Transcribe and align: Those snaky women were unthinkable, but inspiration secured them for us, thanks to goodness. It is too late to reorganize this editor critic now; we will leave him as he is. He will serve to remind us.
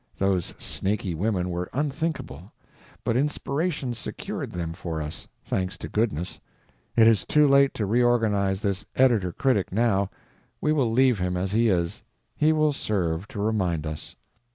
Those 0.17 0.55
snaky 0.57 1.13
women 1.13 1.51
were 1.51 1.69
unthinkable, 1.73 2.51
but 3.03 3.15
inspiration 3.15 3.93
secured 3.93 4.51
them 4.51 4.73
for 4.73 4.99
us, 4.99 5.27
thanks 5.45 5.77
to 5.77 5.87
goodness. 5.87 6.39
It 6.95 7.07
is 7.07 7.23
too 7.23 7.47
late 7.47 7.75
to 7.75 7.85
reorganize 7.85 8.61
this 8.63 8.83
editor 8.95 9.31
critic 9.31 9.71
now; 9.71 10.09
we 10.59 10.73
will 10.73 10.91
leave 10.91 11.19
him 11.19 11.37
as 11.37 11.51
he 11.51 11.67
is. 11.69 12.01
He 12.35 12.51
will 12.51 12.73
serve 12.73 13.27
to 13.27 13.39
remind 13.39 13.85
us. 13.85 14.15